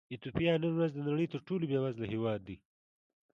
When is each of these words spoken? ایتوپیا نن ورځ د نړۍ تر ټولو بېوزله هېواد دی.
ایتوپیا 0.13 0.51
نن 0.61 0.71
ورځ 0.75 0.91
د 0.95 0.99
نړۍ 1.09 1.27
تر 1.33 1.39
ټولو 1.47 1.63
بېوزله 1.69 2.07
هېواد 2.13 2.39
دی. 2.47 2.57